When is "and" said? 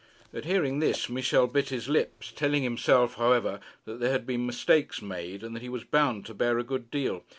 5.43-5.55